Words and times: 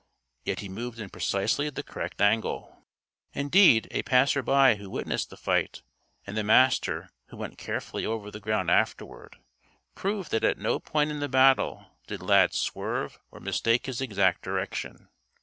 Yet 0.43 0.61
he 0.61 0.67
moved 0.67 0.97
in 0.97 1.11
precisely 1.11 1.69
the 1.69 1.83
correct 1.83 2.21
angle. 2.21 2.87
(Indeed, 3.33 3.87
a 3.91 4.01
passer 4.01 4.41
by 4.41 4.73
who 4.77 4.89
witnessed 4.89 5.29
the 5.29 5.37
fight, 5.37 5.83
and 6.25 6.35
the 6.35 6.43
Master, 6.43 7.11
who 7.27 7.37
went 7.37 7.59
carefully 7.59 8.03
over 8.03 8.31
the 8.31 8.39
ground 8.39 8.71
afterward, 8.71 9.37
proved 9.93 10.31
that 10.31 10.43
at 10.43 10.57
no 10.57 10.79
point 10.79 11.11
in 11.11 11.19
the 11.19 11.29
battle 11.29 11.93
did 12.07 12.19
Lad 12.23 12.55
swerve 12.55 13.19
or 13.29 13.39
mistake 13.39 13.85
his 13.85 14.01
exact 14.01 14.41
direction. 14.41 15.07